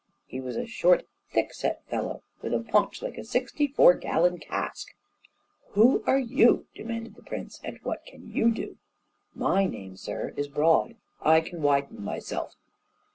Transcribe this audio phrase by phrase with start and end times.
[0.25, 4.39] He was a short, thick set fellow, with a paunch like a sixty four gallon
[4.39, 4.95] cask.
[5.73, 8.77] "Who are you?" demanded the prince, "and what can you do?"
[9.35, 12.55] "My name, sir, is Broad; I can widen myself."